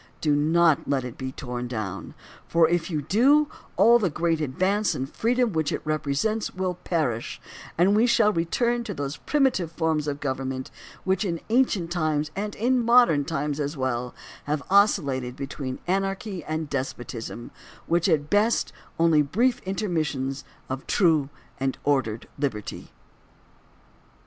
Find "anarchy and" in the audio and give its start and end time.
15.85-16.67